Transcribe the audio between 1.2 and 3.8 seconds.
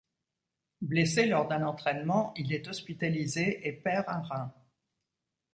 lors d'un entrainement, il est hospitalisé et